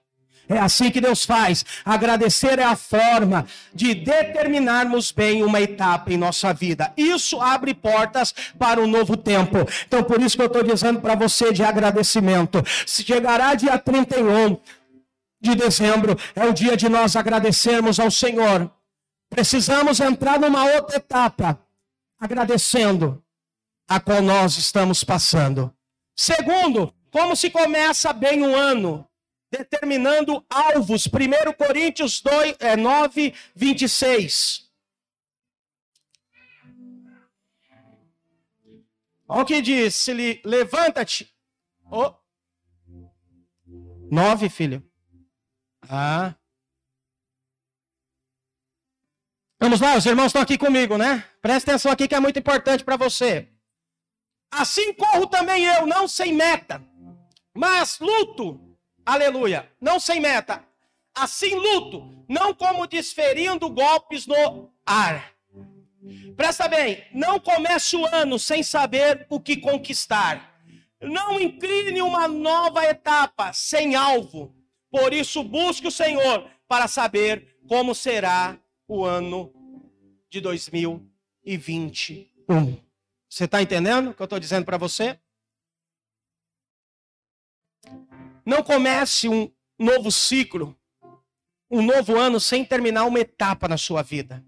[0.49, 1.65] É assim que Deus faz.
[1.85, 6.93] Agradecer é a forma de determinarmos bem uma etapa em nossa vida.
[6.97, 9.67] Isso abre portas para um novo tempo.
[9.87, 12.63] Então, por isso que eu estou dizendo para você de agradecimento.
[12.87, 14.59] Se chegará dia 31
[15.41, 18.71] de dezembro, é o dia de nós agradecermos ao Senhor.
[19.31, 21.59] Precisamos entrar numa outra etapa,
[22.21, 23.24] agradecendo
[23.89, 25.75] a qual nós estamos passando.
[26.17, 29.09] Segundo, como se começa bem o ano?
[29.51, 31.07] Determinando alvos.
[31.07, 34.71] 1 Coríntios 2, é, 9, 26.
[39.29, 40.07] Olha o que diz:
[40.45, 41.33] levanta-te.
[41.91, 42.15] Oh.
[44.11, 44.83] 9, filho.
[45.89, 46.35] Ah.
[49.61, 51.25] Vamos lá, os irmãos estão aqui comigo, né?
[51.41, 53.49] Presta atenção aqui que é muito importante para você.
[54.57, 56.81] Assim corro também eu, não sem meta,
[57.53, 58.61] mas luto,
[59.05, 60.65] aleluia, não sem meta.
[61.13, 65.33] Assim luto, não como desferindo golpes no ar.
[66.37, 70.55] Presta bem, não comece o ano sem saber o que conquistar.
[71.01, 74.55] Não incline uma nova etapa sem alvo.
[74.89, 79.53] Por isso, busque o Senhor para saber como será o ano
[80.31, 82.85] de 2021.
[83.35, 85.19] Você está entendendo o que eu estou dizendo para você?
[88.47, 90.79] Não comece um novo ciclo,
[91.69, 94.47] um novo ano sem terminar uma etapa na sua vida.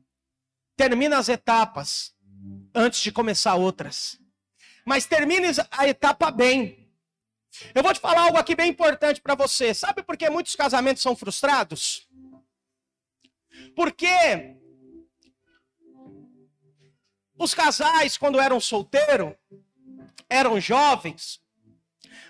[0.77, 2.14] Termina as etapas
[2.72, 4.20] antes de começar outras.
[4.85, 6.88] Mas termine a etapa bem.
[7.75, 9.75] Eu vou te falar algo aqui bem importante para você.
[9.75, 12.09] Sabe por que muitos casamentos são frustrados?
[13.75, 14.57] Porque
[17.38, 19.35] os casais, quando eram solteiros,
[20.29, 21.40] eram jovens,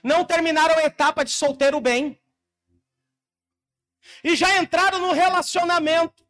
[0.02, 2.20] não terminaram a etapa de solteiro bem.
[4.22, 6.24] E já entraram no relacionamento,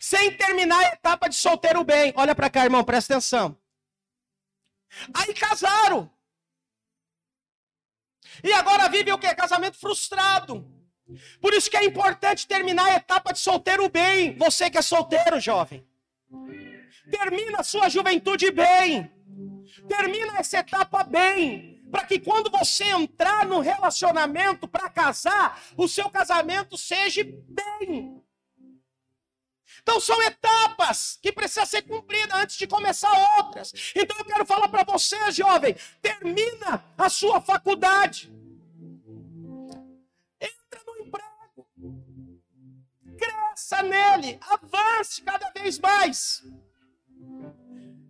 [0.00, 2.12] sem terminar a etapa de solteiro bem.
[2.16, 3.56] Olha para cá, irmão, presta atenção.
[5.14, 6.10] Aí casaram.
[8.42, 9.34] E agora vivem o quê?
[9.34, 10.68] Casamento frustrado.
[11.40, 14.36] Por isso que é importante terminar a etapa de solteiro bem.
[14.36, 15.86] Você que é solteiro, jovem.
[17.10, 19.10] Termina a sua juventude bem.
[19.88, 21.82] Termina essa etapa bem.
[21.90, 28.22] Para que quando você entrar no relacionamento para casar, o seu casamento seja bem.
[29.82, 33.72] Então são etapas que precisam ser cumpridas antes de começar outras.
[33.94, 38.32] Então eu quero falar para você, jovem, termina a sua faculdade.
[40.40, 41.68] Entra no emprego.
[43.18, 46.42] Cresça nele, avance cada vez mais.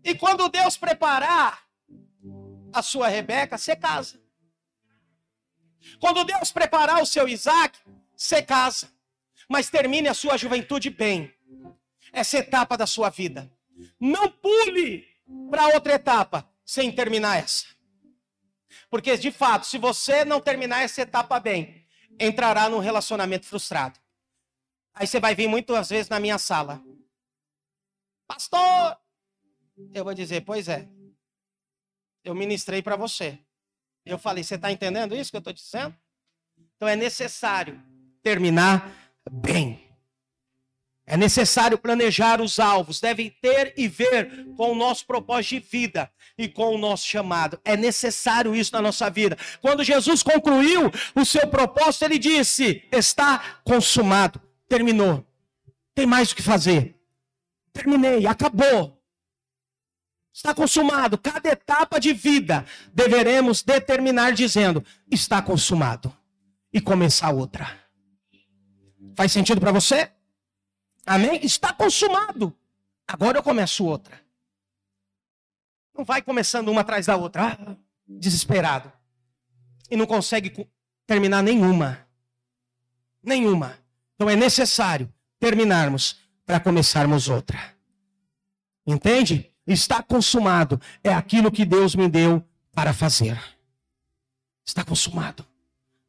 [0.05, 1.63] E quando Deus preparar
[2.73, 4.21] a sua Rebeca, você casa.
[6.01, 7.79] Quando Deus preparar o seu Isaac,
[8.17, 8.93] você casa.
[9.49, 11.33] Mas termine a sua juventude bem.
[12.13, 13.51] Essa etapa da sua vida.
[13.99, 15.07] Não pule
[15.51, 17.67] para outra etapa sem terminar essa.
[18.91, 21.87] Porque, de fato, se você não terminar essa etapa bem,
[22.19, 23.99] entrará num relacionamento frustrado.
[24.95, 26.83] Aí você vai vir muitas vezes na minha sala.
[28.27, 28.97] Pastor,
[29.95, 30.89] eu vou dizer, pois é.
[32.25, 33.39] Eu ministrei para você.
[34.05, 35.95] Eu falei, você está entendendo isso que eu estou dizendo?
[36.77, 37.81] Então é necessário
[38.23, 38.93] terminar
[39.31, 39.81] bem.
[41.05, 46.11] É necessário planejar os alvos, deve ter e ver com o nosso propósito de vida
[46.39, 47.61] e com o nosso chamado.
[47.65, 49.37] É necessário isso na nossa vida.
[49.61, 55.27] Quando Jesus concluiu o seu propósito, ele disse: Está consumado, terminou.
[55.93, 56.97] Tem mais o que fazer.
[57.73, 59.02] Terminei, acabou.
[60.33, 61.19] Está consumado.
[61.19, 66.15] Cada etapa de vida deveremos determinar dizendo: está consumado.
[66.73, 67.79] E começar outra.
[69.15, 70.11] Faz sentido para você?
[71.05, 71.39] Amém?
[71.45, 72.57] Está consumado.
[73.07, 74.19] Agora eu começo outra.
[75.95, 77.77] Não vai começando uma atrás da outra, ah,
[78.09, 78.91] desesperado.
[79.91, 80.67] E não consegue
[81.07, 82.09] terminar nenhuma.
[83.23, 83.79] Nenhuma.
[84.15, 86.17] Então é necessário terminarmos
[86.47, 87.59] para começarmos outra.
[88.87, 89.52] Entende?
[89.67, 90.81] Está consumado.
[91.03, 93.41] É aquilo que Deus me deu para fazer.
[94.65, 95.47] Está consumado.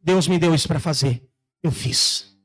[0.01, 1.27] Deus me deu isso para fazer.
[1.61, 2.35] Eu fiz.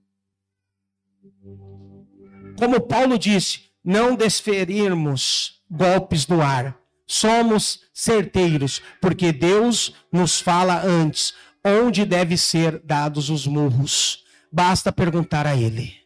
[2.59, 6.79] Como Paulo disse, não desferirmos golpes no ar.
[7.07, 14.25] Somos certeiros, porque Deus nos fala antes onde deve ser dados os murros.
[14.53, 15.97] Basta perguntar a Ele.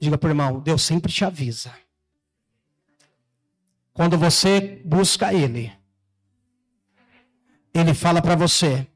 [0.00, 1.74] Diga para irmão, Deus sempre te avisa.
[3.98, 5.76] Quando você busca Ele,
[7.74, 8.86] Ele fala para você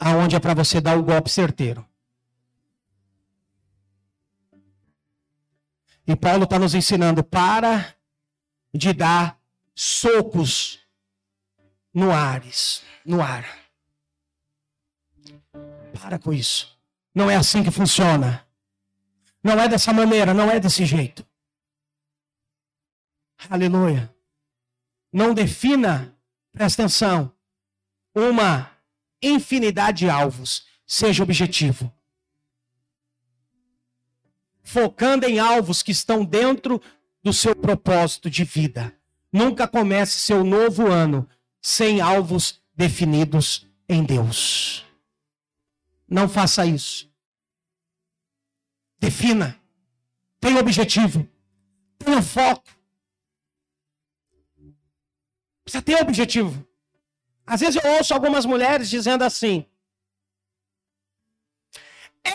[0.00, 1.86] aonde é para você dar o golpe certeiro.
[6.04, 7.94] E Paulo está nos ensinando para
[8.74, 9.40] de dar
[9.76, 10.80] socos
[11.94, 13.46] no ares, no ar.
[15.92, 16.76] Para com isso.
[17.14, 18.44] Não é assim que funciona.
[19.40, 21.24] Não é dessa maneira, não é desse jeito.
[23.48, 24.14] Aleluia.
[25.12, 26.16] Não defina,
[26.52, 27.32] presta atenção,
[28.14, 28.70] uma
[29.22, 30.66] infinidade de alvos.
[30.86, 31.92] Seja objetivo.
[34.62, 36.80] Focando em alvos que estão dentro
[37.22, 38.96] do seu propósito de vida.
[39.32, 41.28] Nunca comece seu novo ano
[41.60, 44.84] sem alvos definidos em Deus.
[46.08, 47.10] Não faça isso.
[48.98, 49.60] Defina.
[50.40, 51.28] Tenha objetivo.
[51.98, 52.75] Tenha foco.
[55.66, 56.64] Precisa ter objetivo.
[57.44, 59.66] Às vezes eu ouço algumas mulheres dizendo assim: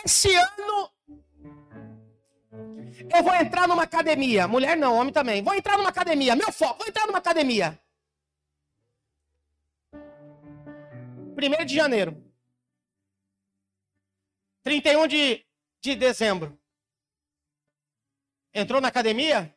[0.03, 0.91] esse ano
[3.15, 4.49] eu vou entrar numa academia.
[4.49, 5.41] Mulher não, homem também.
[5.41, 6.35] Vou entrar numa academia.
[6.35, 7.79] Meu foco, vou entrar numa academia.
[11.33, 12.21] Primeiro de janeiro.
[14.61, 15.45] 31 de,
[15.79, 16.59] de dezembro.
[18.53, 19.55] Entrou na academia?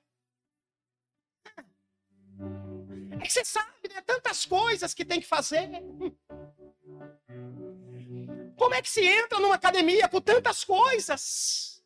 [3.25, 4.03] É que você sabe, né?
[4.03, 5.66] Tantas coisas que tem que fazer.
[8.55, 11.83] Como é que se entra numa academia com tantas coisas?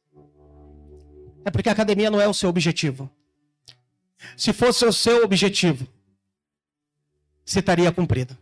[1.45, 3.09] É porque a academia não é o seu objetivo.
[4.37, 5.87] Se fosse o seu objetivo,
[7.45, 8.37] você estaria cumprido.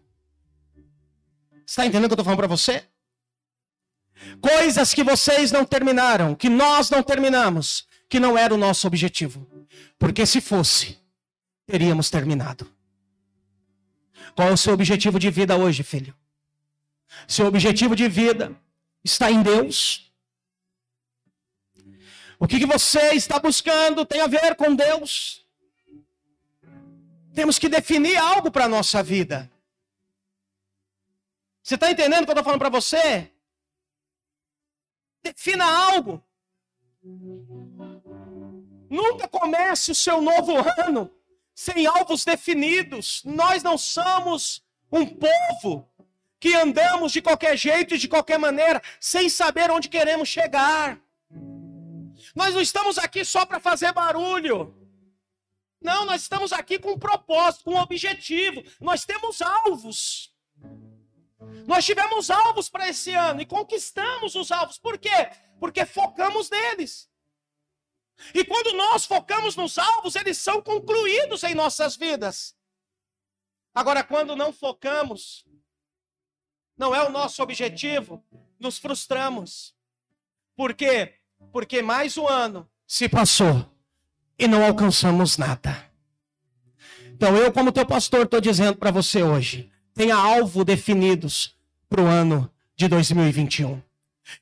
[1.67, 2.83] Está entendendo o que eu estou falando para você?
[4.41, 9.47] Coisas que vocês não terminaram, que nós não terminamos, que não era o nosso objetivo.
[9.99, 10.99] Porque se fosse,
[11.67, 12.75] teríamos terminado.
[14.37, 16.15] Qual é o seu objetivo de vida hoje, filho?
[17.27, 18.55] Seu objetivo de vida
[19.03, 20.13] está em Deus?
[22.39, 25.43] O que, que você está buscando tem a ver com Deus?
[27.35, 29.51] Temos que definir algo para a nossa vida.
[31.63, 33.33] Você está entendendo o que eu estou falando para você?
[35.23, 36.23] Defina algo.
[38.91, 41.16] Nunca comece o seu novo ano
[41.57, 43.23] sem alvos definidos.
[43.25, 45.91] Nós não somos um povo
[46.39, 51.01] que andamos de qualquer jeito e de qualquer maneira, sem saber onde queremos chegar.
[52.35, 54.77] Nós não estamos aqui só para fazer barulho.
[55.81, 58.63] Não, nós estamos aqui com um propósito, com um objetivo.
[58.79, 60.35] Nós temos alvos.
[61.67, 64.79] Nós tivemos alvos para esse ano e conquistamos os alvos.
[64.79, 65.31] Por quê?
[65.59, 67.06] Porque focamos neles.
[68.35, 72.55] E quando nós focamos nos alvos, eles são concluídos em nossas vidas.
[73.75, 75.45] Agora, quando não focamos,
[76.77, 78.25] não é o nosso objetivo,
[78.59, 79.75] nos frustramos.
[80.57, 81.15] Por quê?
[81.53, 83.71] Porque mais um ano se passou
[84.39, 85.91] e não alcançamos nada.
[87.07, 91.57] Então, eu, como teu pastor, estou dizendo para você hoje: tenha alvo definidos
[91.89, 93.83] para o ano de 2021.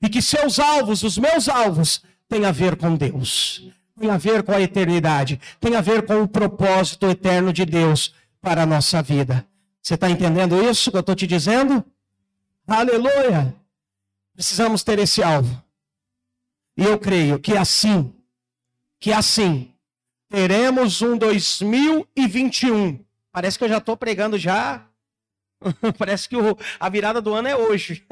[0.02, 2.02] E que seus alvos, os meus alvos,
[2.34, 3.62] tem a ver com Deus,
[3.96, 8.12] tem a ver com a eternidade, tem a ver com o propósito eterno de Deus
[8.40, 9.46] para a nossa vida.
[9.80, 11.84] Você está entendendo isso que eu estou te dizendo?
[12.66, 13.54] Aleluia!
[14.34, 15.62] Precisamos ter esse alvo.
[16.76, 18.12] E eu creio que assim,
[18.98, 19.72] que assim,
[20.28, 22.98] teremos um 2021.
[23.30, 24.84] Parece que eu já estou pregando já.
[25.96, 28.04] Parece que o, a virada do ano é hoje.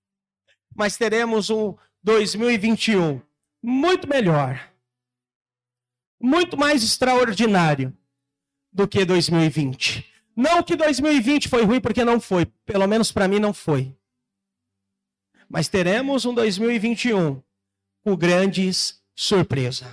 [0.74, 3.20] Mas teremos um 2021
[3.62, 4.70] muito melhor,
[6.20, 7.96] muito mais extraordinário
[8.72, 10.06] do que 2020.
[10.36, 12.46] Não que 2020 foi ruim, porque não foi.
[12.64, 13.94] Pelo menos para mim não foi.
[15.48, 17.42] Mas teremos um 2021
[18.02, 19.88] com grandes surpresas.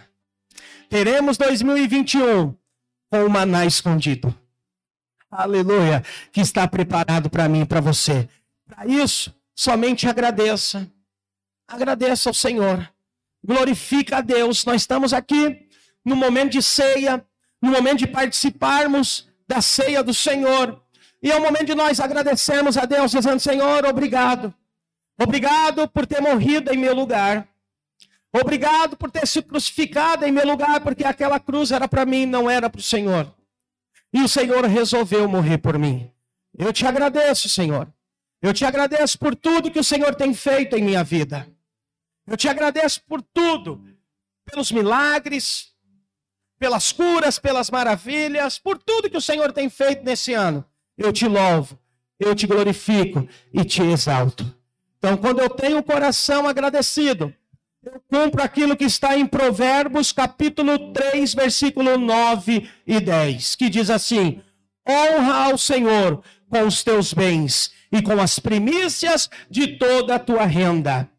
[0.89, 2.55] Teremos 2021
[3.09, 4.34] com o maná escondido.
[5.30, 8.30] Aleluia, que está preparado para mim e para você.
[8.65, 10.89] Para isso, somente agradeça.
[11.68, 12.89] Agradeça ao Senhor
[13.48, 14.66] glorifica a Deus.
[14.66, 15.68] Nós estamos aqui
[16.04, 17.26] no momento de ceia,
[17.62, 20.82] no momento de participarmos da ceia do Senhor.
[21.24, 24.54] E é o momento de nós agradecermos a Deus, dizendo: Senhor, obrigado.
[25.20, 27.48] Obrigado por ter morrido em meu lugar.
[28.32, 32.50] Obrigado por ter se crucificado em meu lugar, porque aquela cruz era para mim, não
[32.50, 33.34] era para o Senhor.
[34.14, 36.12] E o Senhor resolveu morrer por mim.
[36.56, 37.88] Eu te agradeço, Senhor.
[38.41, 41.48] Eu te agradeço por tudo que o Senhor tem feito em minha vida.
[42.28, 43.82] Eu te agradeço por tudo,
[44.45, 45.69] pelos milagres,
[46.59, 50.65] pelas curas, pelas maravilhas, por tudo que o Senhor tem feito nesse ano.
[50.97, 51.80] Eu te louvo,
[52.19, 54.45] eu te glorifico e te exalto.
[54.97, 57.34] Então, quando eu tenho o coração agradecido,
[57.82, 63.89] eu cumpro aquilo que está em Provérbios, capítulo 3, versículo 9 e 10, que diz
[63.89, 64.41] assim:
[64.86, 70.45] Honra ao Senhor com os teus bens e com as primícias de toda a tua
[70.45, 71.09] renda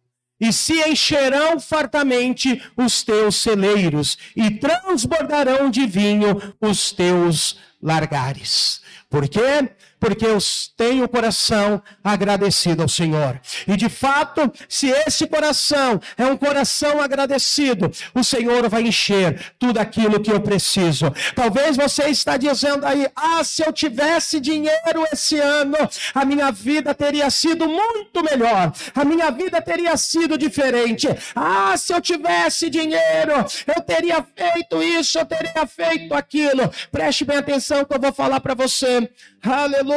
[0.40, 8.80] e se encherão fartamente os teus celeiros, e transbordarão de vinho os teus largares.
[9.10, 9.70] Por quê?
[10.00, 10.38] Porque eu
[10.76, 13.40] tenho o coração agradecido ao Senhor.
[13.66, 19.78] E de fato, se esse coração é um coração agradecido, o Senhor vai encher tudo
[19.78, 21.12] aquilo que eu preciso.
[21.34, 25.76] Talvez você está dizendo aí: "Ah, se eu tivesse dinheiro esse ano,
[26.14, 28.72] a minha vida teria sido muito melhor.
[28.94, 31.08] A minha vida teria sido diferente.
[31.34, 33.34] Ah, se eu tivesse dinheiro,
[33.66, 38.40] eu teria feito isso, eu teria feito aquilo." Preste bem atenção que eu vou falar
[38.40, 39.10] para você.
[39.42, 39.87] Aleluia!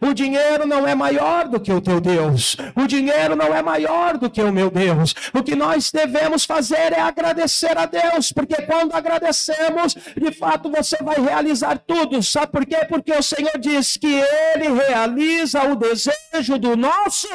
[0.00, 2.56] O dinheiro não é maior do que o teu Deus.
[2.74, 5.14] O dinheiro não é maior do que o meu Deus.
[5.32, 10.96] O que nós devemos fazer é agradecer a Deus, porque quando agradecemos, de fato você
[11.02, 12.22] vai realizar tudo.
[12.22, 12.84] Sabe por quê?
[12.88, 14.22] Porque o Senhor diz que
[14.54, 17.28] Ele realiza o desejo do nosso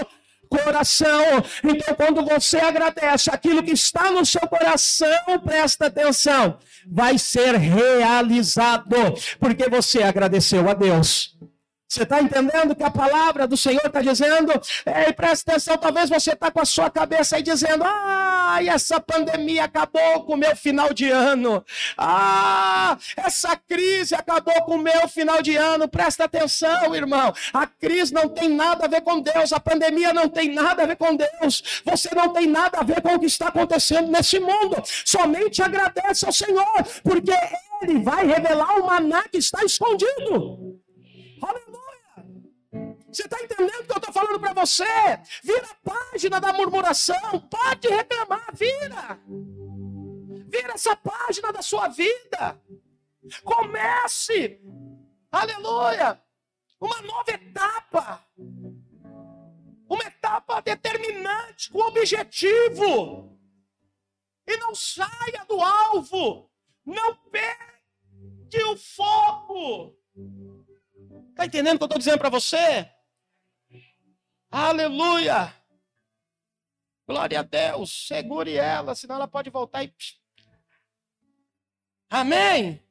[0.48, 1.44] coração.
[1.64, 8.96] Então, quando você agradece aquilo que está no seu coração, presta atenção, vai ser realizado,
[9.40, 11.36] porque você agradeceu a Deus.
[11.88, 14.52] Você está entendendo que a palavra do Senhor está dizendo?
[14.86, 19.64] Ei, presta atenção, talvez você está com a sua cabeça aí dizendo: Ah, essa pandemia
[19.64, 21.64] acabou com o meu final de ano.
[21.98, 25.88] Ah, essa crise acabou com o meu final de ano.
[25.88, 27.34] Presta atenção, irmão.
[27.54, 29.54] A crise não tem nada a ver com Deus.
[29.54, 31.82] A pandemia não tem nada a ver com Deus.
[31.86, 34.76] Você não tem nada a ver com o que está acontecendo nesse mundo.
[35.06, 37.32] Somente agradece ao Senhor, porque
[37.82, 40.78] Ele vai revelar o maná que está escondido.
[43.12, 44.86] Você está entendendo o que eu estou falando para você?
[45.44, 47.40] Vira a página da murmuração.
[47.50, 49.20] Pode reclamar, vira.
[50.48, 52.62] Vira essa página da sua vida.
[53.44, 54.62] Comece.
[55.32, 56.22] Aleluia.
[56.80, 58.26] Uma nova etapa.
[59.90, 63.40] Uma etapa determinante, com objetivo.
[64.46, 66.52] E não saia do alvo.
[66.86, 69.96] Não perde o foco.
[71.30, 72.90] Está entendendo o que eu estou dizendo para você?
[74.50, 75.54] Aleluia!
[77.08, 78.08] Glória a Deus.
[78.08, 79.94] Segure ela, senão ela pode voltar e.
[82.10, 82.84] Amém?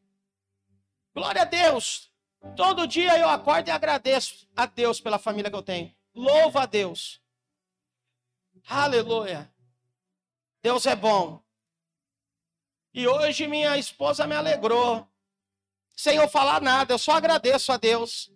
[1.14, 2.12] Glória a Deus.
[2.56, 5.94] Todo dia eu acordo e agradeço a Deus pela família que eu tenho.
[6.14, 7.20] Louva a Deus.
[8.66, 9.52] Aleluia.
[10.62, 11.42] Deus é bom.
[12.92, 15.06] E hoje minha esposa me alegrou.
[15.94, 18.30] Sem eu falar nada, eu só agradeço a Deus.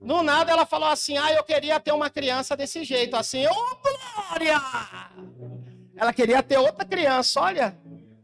[0.00, 3.50] No nada ela falou assim: Ah, eu queria ter uma criança desse jeito, assim, ô
[3.50, 4.60] oh, glória!
[5.96, 7.78] Ela queria ter outra criança, olha.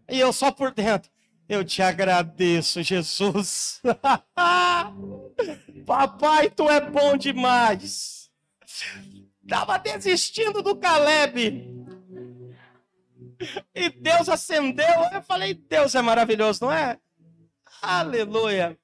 [0.08, 1.10] E eu só por dentro.
[1.48, 3.80] Eu te agradeço, Jesus.
[5.86, 8.30] Papai, tu é bom demais.
[9.42, 11.86] Estava desistindo do Caleb.
[13.74, 14.86] E Deus acendeu.
[15.12, 16.98] Eu falei, Deus é maravilhoso, não é?
[17.80, 18.76] Aleluia.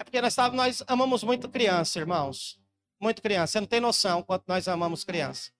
[0.00, 2.58] É porque nós, nós amamos muito criança, irmãos.
[2.98, 3.52] Muito criança.
[3.52, 5.50] Você não tem noção quanto nós amamos criança.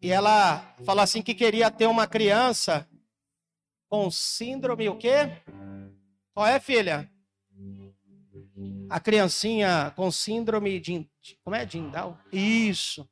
[0.00, 2.88] E ela falou assim que queria ter uma criança
[3.88, 5.42] com síndrome o quê?
[6.32, 7.10] Qual é, filha?
[8.88, 11.10] A criancinha com síndrome de
[11.42, 12.16] como é Dindal?
[12.30, 13.08] Isso.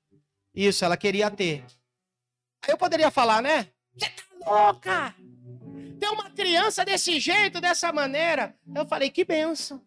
[0.55, 1.65] Isso, ela queria ter.
[2.63, 3.73] Aí eu poderia falar, né?
[3.93, 5.15] Você tá louca?
[5.99, 8.57] Ter uma criança desse jeito, dessa maneira.
[8.75, 9.87] Eu falei, que benção.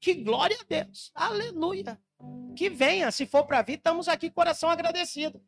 [0.00, 1.10] Que glória a Deus.
[1.14, 2.00] Aleluia.
[2.56, 5.42] Que venha, se for para vir, estamos aqui coração agradecido.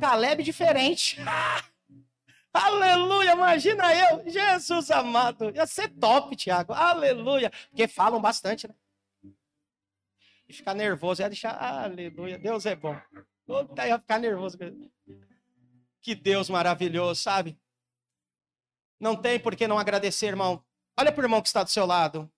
[0.00, 1.16] Caleb diferente.
[2.52, 5.50] aleluia, imagina eu, Jesus amado.
[5.54, 6.72] Ia ser top, Tiago.
[6.72, 7.50] Aleluia.
[7.68, 8.74] Porque falam bastante, né?
[10.48, 12.98] E ficar nervoso, ia deixar, aleluia, Deus é bom.
[13.86, 14.58] Ia ficar nervoso.
[16.00, 17.58] Que Deus maravilhoso, sabe?
[18.98, 20.62] Não tem por que não agradecer, irmão.
[20.98, 22.30] Olha para o irmão que está do seu lado.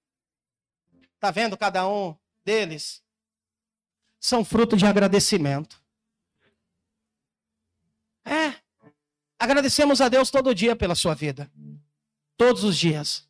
[1.18, 3.02] Tá vendo cada um deles?
[4.18, 5.82] São fruto de agradecimento.
[8.24, 8.54] É.
[9.38, 11.50] Agradecemos a Deus todo dia pela sua vida.
[12.36, 13.29] Todos os dias.